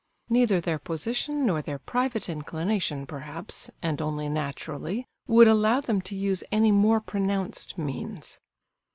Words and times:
Neither 0.29 0.59
their 0.59 0.79
position, 0.79 1.45
nor 1.45 1.61
their 1.61 1.77
private 1.77 2.27
inclination, 2.27 3.05
perhaps 3.05 3.69
(and 3.83 4.01
only 4.01 4.29
naturally), 4.29 5.05
would 5.27 5.47
allow 5.47 5.79
them 5.79 6.01
to 6.01 6.15
use 6.15 6.43
any 6.51 6.71
more 6.71 6.99
pronounced 6.99 7.77
means. 7.77 8.39